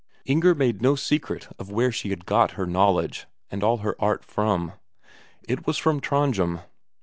[0.25, 4.25] Inger made no secret of where she had got her knowledge and all her art
[4.25, 4.71] from;
[5.47, 6.61] it was from Trondhjem.